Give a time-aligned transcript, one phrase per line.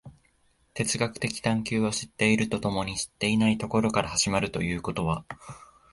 [0.73, 5.25] 哲学的探求は知っていると共に知っていないところから始まるということは、